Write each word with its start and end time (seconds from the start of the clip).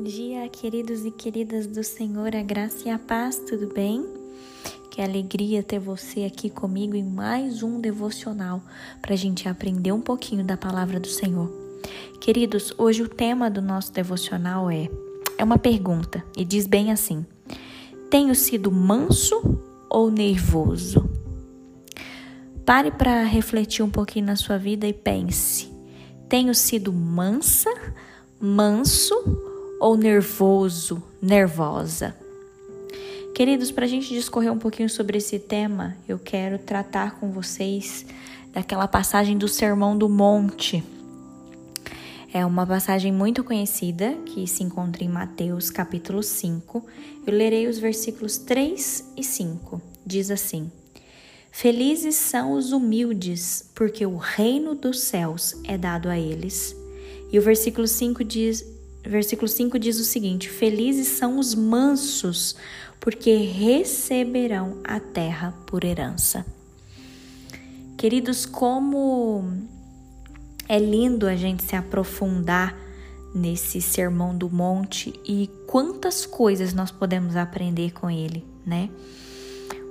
Bom 0.00 0.04
dia, 0.04 0.48
queridos 0.48 1.04
e 1.04 1.10
queridas 1.10 1.66
do 1.66 1.84
Senhor, 1.84 2.34
a 2.34 2.42
graça 2.42 2.88
e 2.88 2.90
a 2.90 2.98
paz, 2.98 3.36
tudo 3.46 3.66
bem? 3.66 4.02
Que 4.90 5.02
alegria 5.02 5.62
ter 5.62 5.78
você 5.78 6.24
aqui 6.24 6.48
comigo 6.48 6.96
em 6.96 7.04
mais 7.04 7.62
um 7.62 7.78
devocional 7.78 8.62
para 9.02 9.12
a 9.12 9.16
gente 9.16 9.46
aprender 9.46 9.92
um 9.92 10.00
pouquinho 10.00 10.42
da 10.42 10.56
palavra 10.56 10.98
do 10.98 11.06
Senhor. 11.06 11.52
Queridos, 12.18 12.72
hoje 12.78 13.02
o 13.02 13.08
tema 13.10 13.50
do 13.50 13.60
nosso 13.60 13.92
devocional 13.92 14.70
é 14.70 14.88
é 15.36 15.44
uma 15.44 15.58
pergunta 15.58 16.24
e 16.34 16.46
diz 16.46 16.66
bem 16.66 16.90
assim: 16.90 17.26
Tenho 18.08 18.34
sido 18.34 18.72
manso 18.72 19.60
ou 19.90 20.10
nervoso? 20.10 21.10
Pare 22.64 22.90
para 22.90 23.22
refletir 23.24 23.82
um 23.82 23.90
pouquinho 23.90 24.24
na 24.24 24.36
sua 24.36 24.56
vida 24.56 24.86
e 24.86 24.94
pense: 24.94 25.70
Tenho 26.26 26.54
sido 26.54 26.90
mansa, 26.90 27.70
manso 28.40 29.49
ou 29.80 29.96
nervoso, 29.96 31.02
nervosa? 31.22 32.14
Queridos, 33.34 33.70
para 33.70 33.86
a 33.86 33.88
gente 33.88 34.10
discorrer 34.10 34.52
um 34.52 34.58
pouquinho 34.58 34.90
sobre 34.90 35.16
esse 35.16 35.38
tema, 35.38 35.96
eu 36.06 36.18
quero 36.18 36.58
tratar 36.58 37.18
com 37.18 37.32
vocês 37.32 38.04
daquela 38.52 38.86
passagem 38.86 39.38
do 39.38 39.48
Sermão 39.48 39.96
do 39.96 40.06
Monte. 40.06 40.84
É 42.32 42.44
uma 42.44 42.66
passagem 42.66 43.10
muito 43.10 43.42
conhecida 43.42 44.12
que 44.26 44.46
se 44.46 44.62
encontra 44.62 45.02
em 45.02 45.08
Mateus 45.08 45.70
capítulo 45.70 46.22
5. 46.22 46.84
Eu 47.26 47.32
lerei 47.32 47.66
os 47.66 47.78
versículos 47.78 48.36
3 48.36 49.12
e 49.16 49.24
5. 49.24 49.80
Diz 50.04 50.30
assim: 50.30 50.70
Felizes 51.50 52.16
são 52.16 52.52
os 52.52 52.72
humildes, 52.72 53.70
porque 53.74 54.04
o 54.04 54.16
reino 54.16 54.74
dos 54.74 55.00
céus 55.00 55.56
é 55.64 55.78
dado 55.78 56.10
a 56.10 56.18
eles. 56.18 56.76
E 57.32 57.38
o 57.38 57.42
versículo 57.42 57.88
5 57.88 58.22
diz: 58.22 58.64
versículo 59.04 59.48
5 59.48 59.78
diz 59.78 59.98
o 59.98 60.04
seguinte: 60.04 60.48
Felizes 60.48 61.08
são 61.08 61.38
os 61.38 61.54
mansos, 61.54 62.56
porque 62.98 63.34
receberão 63.36 64.78
a 64.84 65.00
terra 65.00 65.54
por 65.66 65.84
herança. 65.84 66.44
Queridos, 67.96 68.46
como 68.46 69.44
é 70.68 70.78
lindo 70.78 71.26
a 71.26 71.36
gente 71.36 71.62
se 71.62 71.76
aprofundar 71.76 72.76
nesse 73.34 73.80
sermão 73.80 74.36
do 74.36 74.50
monte 74.50 75.12
e 75.24 75.48
quantas 75.66 76.26
coisas 76.26 76.72
nós 76.72 76.90
podemos 76.90 77.36
aprender 77.36 77.92
com 77.92 78.10
ele, 78.10 78.44
né? 78.66 78.90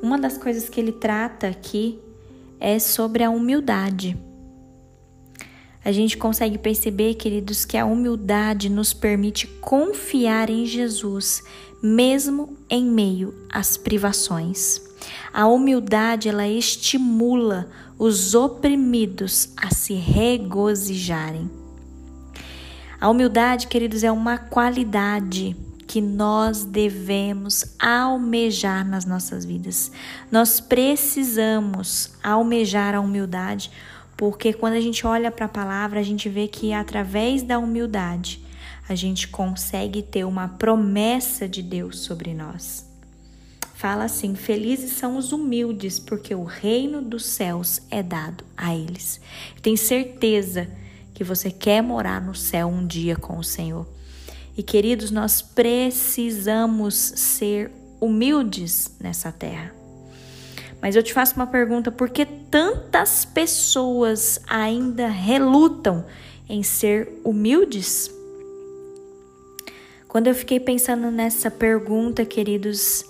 Uma 0.01 0.17
das 0.17 0.37
coisas 0.37 0.69
que 0.69 0.79
ele 0.79 0.91
trata 0.91 1.47
aqui 1.47 1.99
é 2.59 2.79
sobre 2.79 3.23
a 3.23 3.29
humildade 3.29 4.17
a 5.83 5.91
gente 5.91 6.17
consegue 6.17 6.57
perceber, 6.57 7.15
queridos, 7.15 7.63
que 7.63 7.77
a 7.77 7.85
humildade 7.85 8.69
nos 8.69 8.93
permite 8.93 9.47
confiar 9.47 10.49
em 10.49 10.65
Jesus, 10.65 11.41
mesmo 11.81 12.57
em 12.69 12.85
meio 12.85 13.33
às 13.49 13.77
privações. 13.77 14.81
A 15.33 15.47
humildade 15.47 16.27
ela 16.27 16.47
estimula 16.47 17.69
os 17.97 18.35
oprimidos 18.35 19.49
a 19.55 19.73
se 19.73 19.93
regozijarem. 19.93 21.49
A 22.99 23.09
humildade, 23.09 23.67
queridos, 23.67 24.03
é 24.03 24.11
uma 24.11 24.37
qualidade 24.37 25.55
que 25.87 26.01
nós 26.01 26.65
devemos 26.65 27.65
almejar 27.79 28.85
nas 28.87 29.05
nossas 29.05 29.45
vidas. 29.45 29.91
Nós 30.31 30.59
precisamos 30.59 32.11
almejar 32.21 32.93
a 32.93 32.99
humildade 32.99 33.71
porque 34.19 34.51
quando 34.51 34.73
a 34.73 34.81
gente 34.81 35.07
olha 35.07 35.31
para 35.31 35.45
a 35.45 35.49
palavra, 35.49 36.01
a 36.01 36.03
gente 36.03 36.27
vê 36.27 36.45
que 36.45 36.73
através 36.73 37.41
da 37.41 37.57
humildade 37.57 38.41
a 38.89 38.93
gente 38.93 39.29
consegue 39.29 40.03
ter 40.03 40.25
uma 40.25 40.45
promessa 40.45 41.47
de 41.47 41.63
Deus 41.63 41.99
sobre 41.99 42.33
nós. 42.33 42.85
Fala 43.75 44.03
assim: 44.03 44.35
Felizes 44.35 44.91
são 44.91 45.15
os 45.15 45.31
humildes, 45.31 45.99
porque 45.99 46.35
o 46.35 46.43
reino 46.43 47.01
dos 47.01 47.27
céus 47.27 47.81
é 47.89 48.03
dado 48.03 48.43
a 48.57 48.75
eles. 48.75 49.21
Tem 49.61 49.77
certeza 49.77 50.69
que 51.13 51.23
você 51.23 51.49
quer 51.49 51.81
morar 51.81 52.21
no 52.21 52.35
céu 52.35 52.67
um 52.67 52.85
dia 52.85 53.15
com 53.15 53.37
o 53.37 53.43
Senhor. 53.43 53.87
E 54.57 54.61
queridos, 54.61 55.11
nós 55.11 55.41
precisamos 55.41 56.93
ser 56.93 57.71
humildes 58.01 58.97
nessa 58.99 59.31
terra. 59.31 59.78
Mas 60.81 60.95
eu 60.95 61.03
te 61.03 61.13
faço 61.13 61.35
uma 61.35 61.47
pergunta: 61.47 61.91
por 61.91 62.09
que 62.09 62.25
tantas 62.25 63.25
pessoas 63.25 64.39
ainda 64.47 65.07
relutam 65.07 66.05
em 66.47 66.63
ser 66.63 67.19
humildes? 67.23 68.11
Quando 70.07 70.27
eu 70.27 70.33
fiquei 70.33 70.59
pensando 70.59 71.11
nessa 71.11 71.51
pergunta, 71.51 72.25
queridos, 72.25 73.05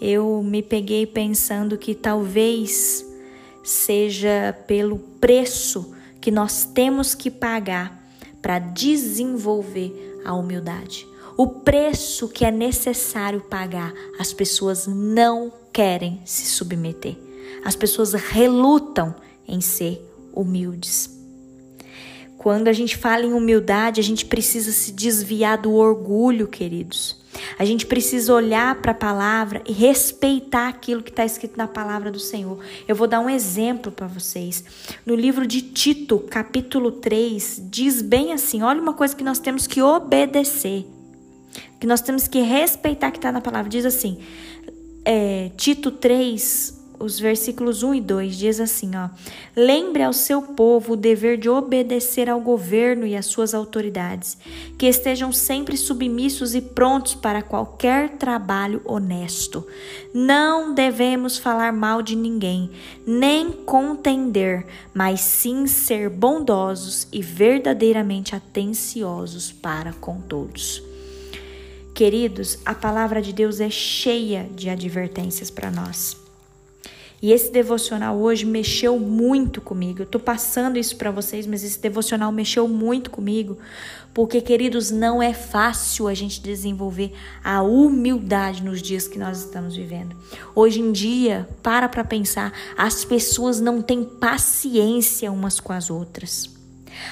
eu 0.00 0.42
me 0.44 0.62
peguei 0.62 1.04
pensando 1.06 1.76
que 1.76 1.94
talvez 1.94 3.04
seja 3.64 4.56
pelo 4.66 4.98
preço 4.98 5.94
que 6.20 6.30
nós 6.30 6.64
temos 6.64 7.14
que 7.14 7.30
pagar 7.30 8.00
para 8.40 8.58
desenvolver 8.58 10.20
a 10.24 10.34
humildade. 10.34 11.06
O 11.36 11.48
preço 11.48 12.28
que 12.28 12.44
é 12.44 12.50
necessário 12.50 13.40
pagar, 13.40 13.92
as 14.18 14.32
pessoas 14.32 14.86
não 14.86 15.52
querem 15.74 16.20
se 16.24 16.46
submeter. 16.46 17.16
As 17.64 17.74
pessoas 17.74 18.12
relutam 18.12 19.14
em 19.46 19.60
ser 19.60 20.00
humildes. 20.32 21.10
Quando 22.38 22.68
a 22.68 22.72
gente 22.72 22.96
fala 22.96 23.24
em 23.24 23.32
humildade, 23.32 24.00
a 24.00 24.04
gente 24.04 24.26
precisa 24.26 24.70
se 24.70 24.92
desviar 24.92 25.58
do 25.58 25.72
orgulho, 25.72 26.46
queridos. 26.46 27.22
A 27.58 27.64
gente 27.64 27.86
precisa 27.86 28.32
olhar 28.32 28.80
para 28.82 28.92
a 28.92 28.94
palavra 28.94 29.62
e 29.66 29.72
respeitar 29.72 30.68
aquilo 30.68 31.02
que 31.02 31.10
está 31.10 31.24
escrito 31.24 31.56
na 31.56 31.66
palavra 31.66 32.10
do 32.10 32.20
Senhor. 32.20 32.58
Eu 32.86 32.94
vou 32.94 33.08
dar 33.08 33.20
um 33.20 33.30
exemplo 33.30 33.90
para 33.90 34.06
vocês. 34.06 34.62
No 35.04 35.14
livro 35.16 35.46
de 35.46 35.60
Tito, 35.62 36.18
capítulo 36.18 36.92
3, 36.92 37.62
diz 37.70 38.00
bem 38.02 38.32
assim: 38.32 38.62
olha 38.62 38.80
uma 38.80 38.92
coisa 38.92 39.16
que 39.16 39.24
nós 39.24 39.38
temos 39.38 39.66
que 39.66 39.82
obedecer, 39.82 40.86
que 41.80 41.86
nós 41.86 42.00
temos 42.00 42.28
que 42.28 42.40
respeitar 42.40 43.10
que 43.10 43.18
está 43.18 43.32
na 43.32 43.40
palavra. 43.40 43.68
Diz 43.68 43.84
assim: 43.84 44.18
é, 45.04 45.50
Tito 45.56 45.90
3, 45.90 46.84
os 46.98 47.18
versículos 47.18 47.82
1 47.82 47.94
e 47.96 48.00
2 48.00 48.36
diz 48.36 48.60
assim, 48.60 48.92
ó: 48.96 49.10
Lembre 49.54 50.02
ao 50.02 50.12
seu 50.12 50.40
povo 50.40 50.92
o 50.94 50.96
dever 50.96 51.36
de 51.36 51.48
obedecer 51.48 52.30
ao 52.30 52.40
governo 52.40 53.06
e 53.06 53.14
às 53.14 53.26
suas 53.26 53.52
autoridades, 53.52 54.38
que 54.78 54.86
estejam 54.86 55.30
sempre 55.32 55.76
submissos 55.76 56.54
e 56.54 56.60
prontos 56.60 57.14
para 57.14 57.42
qualquer 57.42 58.10
trabalho 58.16 58.80
honesto. 58.84 59.66
Não 60.14 60.72
devemos 60.72 61.36
falar 61.36 61.72
mal 61.72 62.00
de 62.00 62.16
ninguém, 62.16 62.70
nem 63.06 63.52
contender, 63.52 64.66
mas 64.94 65.20
sim 65.20 65.66
ser 65.66 66.08
bondosos 66.08 67.06
e 67.12 67.20
verdadeiramente 67.20 68.34
atenciosos 68.34 69.52
para 69.52 69.92
com 69.92 70.20
todos. 70.20 70.93
Queridos, 71.94 72.58
a 72.64 72.74
palavra 72.74 73.22
de 73.22 73.32
Deus 73.32 73.60
é 73.60 73.70
cheia 73.70 74.50
de 74.52 74.68
advertências 74.68 75.48
para 75.48 75.70
nós. 75.70 76.16
E 77.22 77.30
esse 77.30 77.52
devocional 77.52 78.18
hoje 78.18 78.44
mexeu 78.44 78.98
muito 78.98 79.60
comigo. 79.60 80.02
Eu 80.02 80.06
tô 80.06 80.18
passando 80.18 80.76
isso 80.76 80.96
para 80.96 81.12
vocês, 81.12 81.46
mas 81.46 81.62
esse 81.62 81.78
devocional 81.78 82.32
mexeu 82.32 82.66
muito 82.66 83.12
comigo, 83.12 83.56
porque 84.12 84.40
queridos, 84.40 84.90
não 84.90 85.22
é 85.22 85.32
fácil 85.32 86.08
a 86.08 86.14
gente 86.14 86.42
desenvolver 86.42 87.12
a 87.44 87.62
humildade 87.62 88.60
nos 88.62 88.82
dias 88.82 89.06
que 89.06 89.16
nós 89.16 89.38
estamos 89.38 89.76
vivendo. 89.76 90.16
Hoje 90.52 90.80
em 90.80 90.90
dia, 90.90 91.48
para 91.62 91.88
para 91.88 92.02
pensar, 92.02 92.52
as 92.76 93.04
pessoas 93.04 93.60
não 93.60 93.80
têm 93.80 94.02
paciência 94.02 95.30
umas 95.30 95.60
com 95.60 95.72
as 95.72 95.90
outras. 95.90 96.63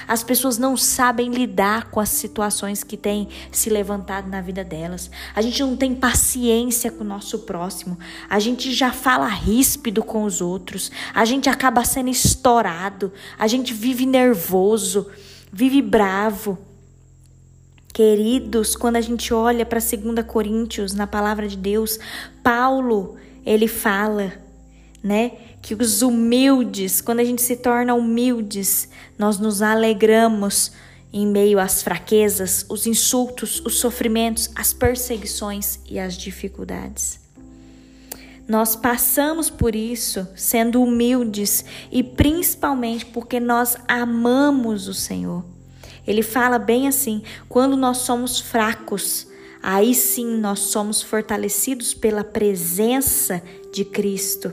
As 0.07 0.23
pessoas 0.23 0.57
não 0.57 0.75
sabem 0.75 1.31
lidar 1.31 1.89
com 1.89 1.99
as 1.99 2.09
situações 2.09 2.83
que 2.83 2.97
têm 2.97 3.27
se 3.51 3.69
levantado 3.69 4.29
na 4.29 4.41
vida 4.41 4.63
delas. 4.63 5.09
A 5.35 5.41
gente 5.41 5.61
não 5.61 5.75
tem 5.75 5.93
paciência 5.95 6.91
com 6.91 7.03
o 7.03 7.07
nosso 7.07 7.39
próximo. 7.39 7.97
A 8.29 8.39
gente 8.39 8.73
já 8.73 8.91
fala 8.91 9.27
ríspido 9.27 10.03
com 10.03 10.23
os 10.23 10.41
outros. 10.41 10.91
A 11.13 11.25
gente 11.25 11.49
acaba 11.49 11.83
sendo 11.83 12.09
estourado. 12.09 13.11
A 13.37 13.47
gente 13.47 13.73
vive 13.73 14.05
nervoso, 14.05 15.07
vive 15.51 15.81
bravo. 15.81 16.57
Queridos, 17.93 18.75
quando 18.75 18.95
a 18.95 19.01
gente 19.01 19.33
olha 19.33 19.65
para 19.65 19.79
2 19.79 20.25
Coríntios, 20.25 20.93
na 20.93 21.05
palavra 21.05 21.47
de 21.47 21.55
Deus, 21.55 21.99
Paulo, 22.41 23.17
ele 23.45 23.67
fala 23.67 24.33
né? 25.03 25.33
Que 25.63 25.73
os 25.73 26.03
humildes, 26.03 27.01
quando 27.01 27.21
a 27.21 27.23
gente 27.23 27.41
se 27.41 27.55
torna 27.55 27.95
humildes, 27.95 28.87
nós 29.17 29.39
nos 29.39 29.63
alegramos 29.63 30.71
em 31.11 31.25
meio 31.25 31.59
às 31.59 31.81
fraquezas, 31.81 32.65
os 32.69 32.85
insultos, 32.85 33.61
os 33.65 33.79
sofrimentos, 33.79 34.51
as 34.55 34.73
perseguições 34.73 35.79
e 35.89 35.97
as 35.97 36.15
dificuldades. 36.15 37.19
Nós 38.47 38.75
passamos 38.75 39.49
por 39.49 39.73
isso 39.73 40.27
sendo 40.35 40.83
humildes 40.83 41.63
e 41.91 42.03
principalmente 42.03 43.05
porque 43.05 43.39
nós 43.39 43.77
amamos 43.87 44.87
o 44.87 44.93
Senhor. 44.93 45.45
Ele 46.05 46.21
fala 46.21 46.59
bem 46.59 46.87
assim: 46.87 47.23
quando 47.47 47.77
nós 47.77 47.99
somos 47.99 48.39
fracos, 48.39 49.27
aí 49.61 49.95
sim 49.95 50.37
nós 50.37 50.59
somos 50.59 51.01
fortalecidos 51.01 51.93
pela 51.93 52.23
presença 52.23 53.41
de 53.73 53.85
Cristo. 53.85 54.51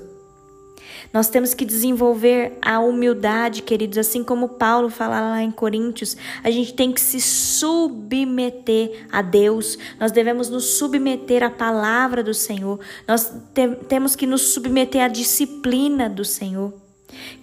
Nós 1.12 1.29
temos 1.29 1.55
que 1.55 1.64
desenvolver 1.64 2.58
a 2.62 2.81
humildade, 2.81 3.62
queridos, 3.62 3.99
assim 3.99 4.23
como 4.23 4.49
Paulo 4.49 4.88
fala 4.88 5.20
lá 5.20 5.43
em 5.43 5.50
Coríntios. 5.50 6.17
A 6.43 6.50
gente 6.50 6.75
tem 6.75 6.93
que 6.93 7.00
se 7.00 7.20
submeter 7.20 9.06
a 9.11 9.23
Deus. 9.23 9.79
Nós 9.99 10.12
devemos 10.12 10.49
nos 10.49 10.64
submeter 10.79 11.43
à 11.43 11.50
palavra 11.50 12.23
do 12.23 12.35
Senhor. 12.35 12.79
Nós 13.06 13.32
te 13.55 13.69
temos 13.88 14.14
que 14.14 14.26
nos 14.26 14.52
submeter 14.52 15.02
à 15.02 15.08
disciplina 15.08 16.08
do 16.08 16.25
Senhor. 16.25 16.73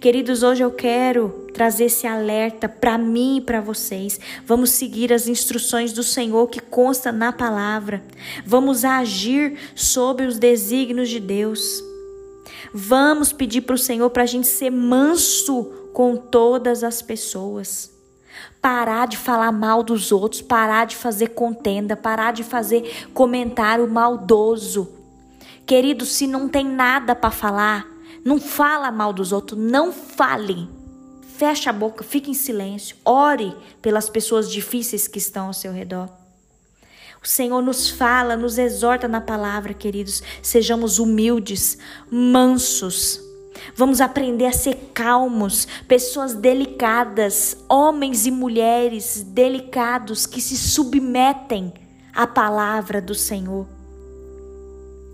Queridos, 0.00 0.42
hoje 0.42 0.62
eu 0.62 0.70
quero 0.70 1.46
trazer 1.52 1.84
esse 1.84 2.06
alerta 2.06 2.68
para 2.68 2.96
mim 2.96 3.38
e 3.38 3.40
para 3.40 3.60
vocês. 3.60 4.18
Vamos 4.46 4.70
seguir 4.70 5.12
as 5.12 5.28
instruções 5.28 5.92
do 5.92 6.02
Senhor 6.02 6.46
que 6.48 6.60
consta 6.60 7.12
na 7.12 7.32
palavra. 7.32 8.02
Vamos 8.46 8.84
agir 8.84 9.58
sobre 9.74 10.26
os 10.26 10.38
desígnios 10.38 11.08
de 11.08 11.20
Deus. 11.20 11.87
Vamos 12.72 13.32
pedir 13.32 13.62
para 13.62 13.74
o 13.74 13.78
Senhor 13.78 14.08
para 14.10 14.22
a 14.22 14.26
gente 14.26 14.46
ser 14.46 14.70
manso 14.70 15.64
com 15.92 16.16
todas 16.16 16.84
as 16.84 17.02
pessoas. 17.02 17.90
Parar 18.60 19.06
de 19.06 19.16
falar 19.16 19.52
mal 19.52 19.82
dos 19.82 20.12
outros, 20.12 20.42
parar 20.42 20.86
de 20.86 20.96
fazer 20.96 21.28
contenda, 21.28 21.96
parar 21.96 22.32
de 22.32 22.44
fazer 22.44 23.08
comentário 23.12 23.88
maldoso. 23.88 24.88
Querido, 25.66 26.04
se 26.06 26.26
não 26.26 26.48
tem 26.48 26.64
nada 26.64 27.14
para 27.14 27.30
falar, 27.30 27.86
não 28.24 28.40
fala 28.40 28.90
mal 28.90 29.12
dos 29.12 29.32
outros, 29.32 29.58
não 29.58 29.92
fale. 29.92 30.68
Fecha 31.36 31.70
a 31.70 31.72
boca, 31.72 32.02
fique 32.02 32.30
em 32.30 32.34
silêncio, 32.34 32.96
ore 33.04 33.56
pelas 33.80 34.10
pessoas 34.10 34.50
difíceis 34.50 35.06
que 35.06 35.18
estão 35.18 35.46
ao 35.46 35.52
seu 35.52 35.72
redor. 35.72 36.08
O 37.22 37.26
Senhor 37.26 37.60
nos 37.62 37.90
fala, 37.90 38.36
nos 38.36 38.58
exorta 38.58 39.08
na 39.08 39.20
palavra, 39.20 39.74
queridos. 39.74 40.22
Sejamos 40.42 40.98
humildes, 40.98 41.78
mansos. 42.10 43.20
Vamos 43.74 44.00
aprender 44.00 44.46
a 44.46 44.52
ser 44.52 44.76
calmos, 44.94 45.66
pessoas 45.86 46.34
delicadas, 46.34 47.56
homens 47.68 48.26
e 48.26 48.30
mulheres 48.30 49.22
delicados 49.22 50.26
que 50.26 50.40
se 50.40 50.56
submetem 50.56 51.72
à 52.14 52.26
palavra 52.26 53.00
do 53.00 53.14
Senhor. 53.14 53.66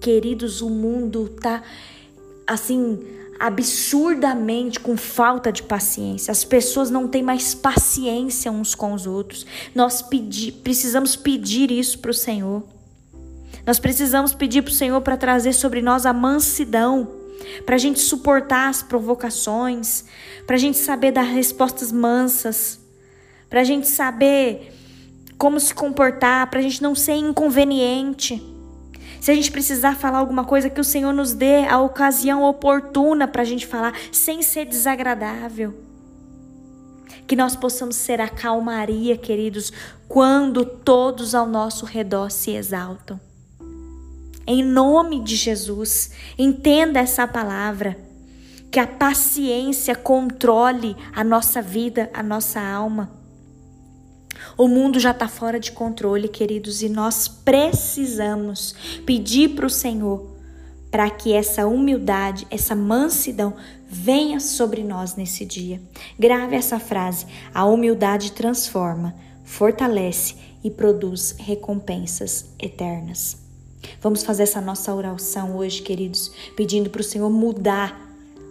Queridos, 0.01 0.61
o 0.61 0.69
mundo 0.69 1.31
está 1.35 1.62
assim 2.47 2.99
absurdamente 3.38 4.81
com 4.81 4.96
falta 4.96 5.50
de 5.50 5.62
paciência. 5.62 6.31
As 6.32 6.44
pessoas 6.44 6.90
não 6.90 7.08
têm 7.08 7.22
mais 7.22 7.54
paciência 7.54 8.50
uns 8.50 8.75
com 8.75 8.92
os 8.92 9.06
outros. 9.06 9.46
Nós 9.75 10.02
pedi, 10.02 10.52
precisamos 10.52 11.16
pedir 11.16 11.70
isso 11.70 11.98
para 11.98 12.10
o 12.10 12.14
Senhor. 12.14 12.62
Nós 13.66 13.78
precisamos 13.78 14.34
pedir 14.34 14.62
para 14.62 14.70
o 14.70 14.75
Senhor 14.75 15.00
para 15.00 15.16
trazer 15.16 15.52
sobre 15.52 15.81
nós 15.81 16.04
a 16.04 16.12
mansidão, 16.12 17.08
para 17.64 17.76
a 17.76 17.78
gente 17.78 17.98
suportar 17.98 18.69
as 18.69 18.82
provocações, 18.82 20.04
para 20.46 20.56
a 20.56 20.58
gente 20.58 20.76
saber 20.76 21.12
dar 21.12 21.22
respostas 21.22 21.90
mansas, 21.90 22.78
para 23.48 23.60
a 23.60 23.64
gente 23.64 23.88
saber 23.88 24.72
como 25.38 25.58
se 25.58 25.75
comportar, 25.75 26.48
para 26.50 26.60
a 26.60 26.62
gente 26.62 26.82
não 26.82 26.94
ser 26.94 27.14
inconveniente. 27.14 28.54
Se 29.25 29.31
a 29.31 29.35
gente 29.35 29.50
precisar 29.50 29.97
falar 29.97 30.19
alguma 30.19 30.44
coisa, 30.44 30.69
que 30.69 30.82
o 30.82 30.85
Senhor 30.85 31.11
nos 31.11 31.32
dê 31.32 31.65
a 31.65 31.81
ocasião 31.81 32.43
oportuna 32.43 33.26
para 33.26 33.41
a 33.41 33.44
gente 33.47 33.67
falar, 33.67 33.94
sem 34.12 34.43
ser 34.43 34.67
desagradável. 34.67 35.73
Que 37.26 37.35
nós 37.35 37.56
possamos 37.56 37.97
ser 37.97 38.21
a 38.21 38.29
calmaria, 38.29 39.17
queridos, 39.17 39.73
quando 40.06 40.67
todos 40.67 41.35
ao 41.35 41.47
nosso 41.47 41.87
redor 41.87 42.31
se 42.31 42.50
exaltam. 42.50 43.19
Em 44.47 44.62
nome 44.62 45.23
de 45.23 45.37
Jesus, 45.37 46.11
entenda 46.37 47.00
essa 47.00 47.27
palavra. 47.27 47.97
Que 48.70 48.79
a 48.79 48.87
paciência 48.87 49.97
controle 49.97 50.94
a 51.15 51.25
nossa 51.25 51.62
vida, 51.62 52.11
a 52.12 52.23
nossa 52.23 52.61
alma. 52.61 53.24
O 54.56 54.69
mundo 54.69 55.00
já 55.00 55.10
está 55.10 55.28
fora 55.28 55.58
de 55.58 55.72
controle, 55.72 56.28
queridos, 56.28 56.82
e 56.82 56.88
nós 56.88 57.28
precisamos 57.28 58.75
pedir 59.04 59.50
para 59.50 59.66
o 59.66 59.70
Senhor 59.70 60.34
para 60.94 61.10
que 61.10 61.32
essa 61.32 61.66
humildade, 61.66 62.46
essa 62.52 62.72
mansidão 62.72 63.54
venha 63.88 64.38
sobre 64.38 64.84
nós 64.84 65.16
nesse 65.16 65.44
dia. 65.44 65.82
Grave 66.16 66.54
essa 66.54 66.78
frase: 66.78 67.26
a 67.52 67.64
humildade 67.64 68.31
transforma, 68.31 69.12
fortalece 69.42 70.36
e 70.62 70.70
produz 70.70 71.34
recompensas 71.36 72.46
eternas. 72.60 73.36
Vamos 74.00 74.22
fazer 74.22 74.44
essa 74.44 74.60
nossa 74.60 74.94
oração 74.94 75.56
hoje, 75.56 75.82
queridos, 75.82 76.31
pedindo 76.56 76.88
para 76.88 77.00
o 77.00 77.04
Senhor 77.04 77.28
mudar, 77.28 78.04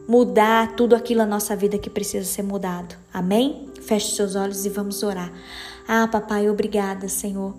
mudar 0.08 0.76
tudo 0.76 0.96
aquilo 0.96 1.20
na 1.20 1.26
nossa 1.26 1.56
vida 1.56 1.78
que 1.78 1.90
precisa 1.90 2.26
ser 2.26 2.44
mudado. 2.44 2.96
Amém? 3.14 3.70
Feche 3.82 4.16
seus 4.16 4.36
olhos 4.36 4.66
e 4.66 4.70
vamos 4.70 5.04
orar. 5.04 5.32
Ah, 5.88 6.08
papai, 6.08 6.50
obrigada, 6.50 7.08
Senhor. 7.08 7.54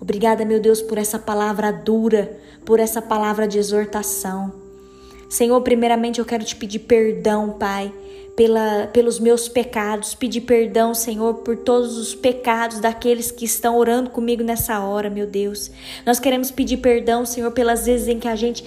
Obrigada, 0.00 0.44
meu 0.44 0.60
Deus, 0.60 0.82
por 0.82 0.98
essa 0.98 1.18
palavra 1.18 1.72
dura, 1.72 2.38
por 2.64 2.78
essa 2.78 3.00
palavra 3.00 3.48
de 3.48 3.58
exortação. 3.58 4.52
Senhor, 5.28 5.60
primeiramente 5.62 6.18
eu 6.18 6.24
quero 6.24 6.44
te 6.44 6.54
pedir 6.54 6.80
perdão, 6.80 7.56
Pai, 7.58 7.92
pela, 8.36 8.86
pelos 8.92 9.18
meus 9.18 9.48
pecados. 9.48 10.14
Pedir 10.14 10.42
perdão, 10.42 10.94
Senhor, 10.94 11.34
por 11.36 11.56
todos 11.56 11.96
os 11.96 12.14
pecados 12.14 12.80
daqueles 12.80 13.30
que 13.30 13.44
estão 13.44 13.78
orando 13.78 14.10
comigo 14.10 14.42
nessa 14.42 14.80
hora, 14.80 15.08
meu 15.08 15.26
Deus. 15.26 15.70
Nós 16.04 16.20
queremos 16.20 16.50
pedir 16.50 16.78
perdão, 16.78 17.24
Senhor, 17.24 17.50
pelas 17.52 17.86
vezes 17.86 18.08
em 18.08 18.18
que 18.18 18.28
a 18.28 18.36
gente 18.36 18.64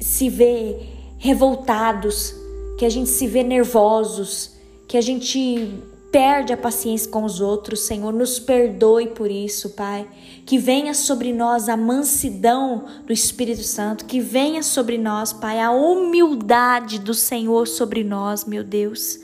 se 0.00 0.28
vê 0.28 0.99
revoltados, 1.20 2.34
que 2.78 2.84
a 2.86 2.88
gente 2.88 3.10
se 3.10 3.26
vê 3.26 3.42
nervosos, 3.42 4.52
que 4.88 4.96
a 4.96 5.02
gente 5.02 5.84
perde 6.10 6.50
a 6.52 6.56
paciência 6.56 7.10
com 7.10 7.24
os 7.24 7.40
outros, 7.40 7.80
Senhor, 7.80 8.10
nos 8.10 8.40
perdoe 8.40 9.08
por 9.08 9.30
isso, 9.30 9.70
Pai. 9.70 10.08
Que 10.46 10.58
venha 10.58 10.94
sobre 10.94 11.32
nós 11.32 11.68
a 11.68 11.76
mansidão 11.76 12.86
do 13.06 13.12
Espírito 13.12 13.62
Santo, 13.62 14.06
que 14.06 14.18
venha 14.18 14.62
sobre 14.62 14.96
nós, 14.96 15.32
Pai, 15.32 15.60
a 15.60 15.70
humildade 15.70 16.98
do 16.98 17.12
Senhor 17.12 17.68
sobre 17.68 18.02
nós, 18.02 18.46
meu 18.46 18.64
Deus. 18.64 19.20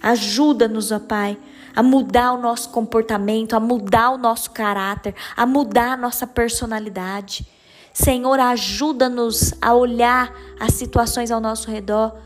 Ajuda-nos, 0.00 0.92
ó 0.92 1.00
Pai, 1.00 1.36
a 1.74 1.82
mudar 1.82 2.32
o 2.32 2.40
nosso 2.40 2.70
comportamento, 2.70 3.54
a 3.54 3.60
mudar 3.60 4.10
o 4.12 4.18
nosso 4.18 4.52
caráter, 4.52 5.16
a 5.36 5.44
mudar 5.44 5.94
a 5.94 5.96
nossa 5.96 6.28
personalidade. 6.28 7.44
Senhor, 7.92 8.38
ajuda-nos 8.38 9.52
a 9.60 9.74
olhar 9.74 10.34
as 10.58 10.74
situações 10.74 11.30
ao 11.30 11.40
nosso 11.40 11.70
redor 11.70 12.16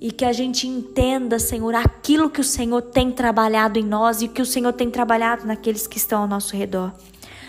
e 0.00 0.10
que 0.10 0.24
a 0.24 0.32
gente 0.32 0.66
entenda, 0.66 1.38
Senhor, 1.38 1.74
aquilo 1.74 2.30
que 2.30 2.40
o 2.40 2.44
Senhor 2.44 2.80
tem 2.80 3.12
trabalhado 3.12 3.78
em 3.78 3.84
nós 3.84 4.22
e 4.22 4.28
que 4.28 4.40
o 4.40 4.46
Senhor 4.46 4.72
tem 4.72 4.90
trabalhado 4.90 5.46
naqueles 5.46 5.86
que 5.86 5.98
estão 5.98 6.22
ao 6.22 6.28
nosso 6.28 6.56
redor. 6.56 6.92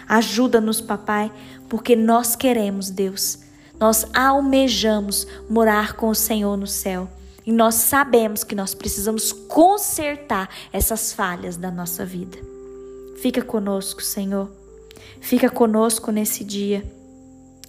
Ajuda-nos, 0.08 0.82
papai, 0.82 1.32
porque 1.70 1.96
nós 1.96 2.36
queremos, 2.36 2.90
Deus. 2.90 3.40
Nós 3.80 4.06
almejamos 4.14 5.26
morar 5.50 5.94
com 5.94 6.10
o 6.10 6.16
Senhor 6.16 6.58
no 6.58 6.68
céu. 6.68 7.10
E 7.46 7.52
nós 7.52 7.76
sabemos 7.76 8.44
que 8.44 8.54
nós 8.54 8.74
precisamos 8.74 9.32
consertar 9.32 10.50
essas 10.72 11.14
falhas 11.14 11.56
da 11.56 11.72
nossa 11.72 12.06
vida. 12.06 12.38
Fica 13.22 13.42
conosco, 13.42 14.04
Senhor. 14.04 14.52
Fica 15.22 15.50
conosco 15.50 16.12
nesse 16.12 16.44
dia. 16.44 16.84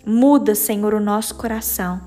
Muda, 0.04 0.54
Senhor, 0.54 0.94
o 0.94 1.00
nosso 1.00 1.34
coração 1.34 2.00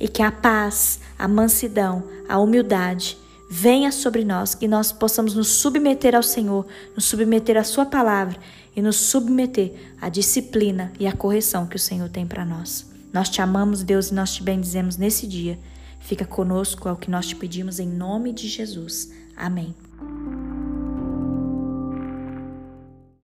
e 0.00 0.08
que 0.08 0.22
a 0.22 0.30
paz, 0.30 1.00
a 1.18 1.26
mansidão, 1.26 2.04
a 2.28 2.38
humildade 2.38 3.16
venha 3.50 3.92
sobre 3.92 4.24
nós, 4.24 4.54
que 4.54 4.66
nós 4.66 4.90
possamos 4.92 5.34
nos 5.34 5.48
submeter 5.48 6.14
ao 6.14 6.22
Senhor, 6.22 6.66
nos 6.94 7.04
submeter 7.04 7.56
à 7.56 7.64
Sua 7.64 7.86
palavra 7.86 8.36
e 8.74 8.82
nos 8.82 8.96
submeter 8.96 9.94
à 10.00 10.08
disciplina 10.08 10.92
e 10.98 11.06
à 11.06 11.12
correção 11.12 11.66
que 11.66 11.76
o 11.76 11.78
Senhor 11.78 12.08
tem 12.08 12.26
para 12.26 12.44
nós. 12.44 12.86
Nós 13.12 13.28
te 13.28 13.40
amamos, 13.40 13.82
Deus, 13.82 14.08
e 14.08 14.14
nós 14.14 14.34
te 14.34 14.42
bendizemos 14.42 14.96
nesse 14.96 15.26
dia. 15.26 15.58
Fica 16.00 16.24
conosco, 16.24 16.88
é 16.88 16.92
o 16.92 16.96
que 16.96 17.10
nós 17.10 17.26
te 17.26 17.36
pedimos 17.36 17.78
em 17.78 17.86
nome 17.86 18.32
de 18.32 18.48
Jesus. 18.48 19.12
Amém. 19.36 19.74